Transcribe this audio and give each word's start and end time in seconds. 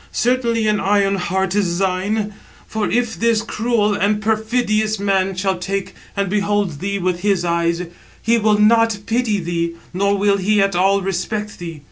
Certainly 0.11 0.65
an 0.65 0.79
iron 0.79 1.17
heart 1.17 1.53
is 1.53 1.77
thine. 1.77 2.33
For 2.65 2.89
if 2.89 3.19
this 3.19 3.43
cruel 3.43 3.93
and 3.93 4.19
perfidious 4.19 4.99
man 4.99 5.35
shall 5.35 5.59
take 5.59 5.93
and 6.17 6.27
behold 6.27 6.71
783 6.71 6.87
thee 6.97 7.03
with 7.05 7.19
his 7.19 7.45
eyes, 7.45 7.83
he 8.19 8.39
will 8.39 8.57
not 8.57 8.97
pity 9.05 9.39
thee, 9.39 9.75
nor 9.93 10.17
will 10.17 10.37
he 10.37 10.59
at 10.59 10.75
all 10.75 11.01
respect 11.03 11.59
thee. 11.59 11.79